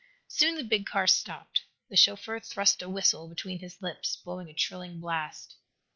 Soon 0.27 0.55
the 0.55 0.63
big 0.63 0.87
car 0.87 1.05
stopped. 1.05 1.61
The 1.91 1.95
chauffeur 1.95 2.39
thrust 2.39 2.81
a 2.81 2.89
whistle 2.89 3.27
between 3.29 3.59
his 3.59 3.79
lips, 3.83 4.15
blowing 4.15 4.49
a 4.49 4.53
trilling 4.55 4.99
blast. 4.99 5.57